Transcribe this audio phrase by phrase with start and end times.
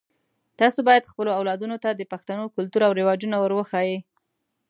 [0.59, 3.95] تاسو باید خپلو اولادونو ته د پښتنو کلتور او رواجونه ور وښایئ